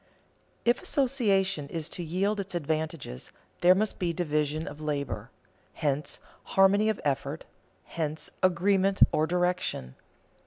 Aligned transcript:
If 0.65 0.81
association 0.81 1.69
is 1.69 1.87
to 1.89 2.03
yield 2.03 2.39
its 2.39 2.55
advantages, 2.55 3.31
there 3.59 3.75
must 3.75 3.99
be 3.99 4.13
division 4.13 4.67
of 4.67 4.81
labor; 4.81 5.29
hence 5.73 6.17
harmony 6.57 6.89
of 6.89 6.99
effort, 7.05 7.45
hence 7.83 8.31
agreement 8.41 9.03
or 9.11 9.27
direction. 9.27 9.93